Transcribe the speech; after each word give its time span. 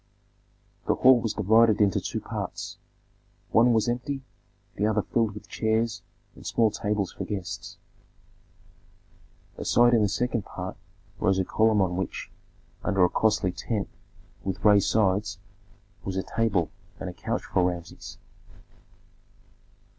The 0.87 0.95
hall 0.95 1.19
was 1.19 1.33
divided 1.35 1.79
into 1.79 1.99
two 2.01 2.21
parts: 2.21 2.79
one 3.51 3.71
was 3.71 3.87
empty, 3.87 4.23
the 4.75 4.87
other 4.87 5.03
filled 5.03 5.35
with 5.35 5.47
chairs 5.47 6.01
and 6.33 6.43
small 6.43 6.71
tables 6.71 7.11
for 7.13 7.23
guests. 7.23 7.77
Aside 9.59 9.93
in 9.93 10.01
the 10.01 10.09
second 10.09 10.43
part 10.43 10.75
rose 11.19 11.37
a 11.37 11.43
platform 11.45 11.81
on 11.81 11.97
which, 11.97 12.31
under 12.83 13.05
a 13.05 13.09
costly 13.09 13.51
tent 13.51 13.89
with 14.43 14.65
raised 14.65 14.87
sides, 14.89 15.37
was 16.03 16.17
a 16.17 16.23
table 16.23 16.71
and 16.99 17.07
a 17.07 17.13
couch 17.13 17.43
for 17.43 17.63
Rameses. 17.69 18.17